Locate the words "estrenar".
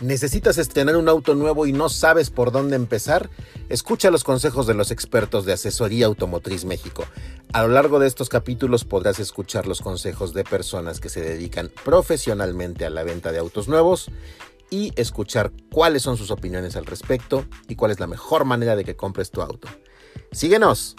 0.58-0.96